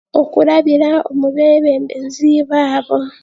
[0.21, 2.97] Okurabira omuu beembezi baabo